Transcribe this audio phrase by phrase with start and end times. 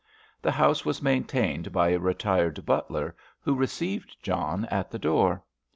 [0.41, 5.43] The house was maintained by a retired butler, who received John at the door.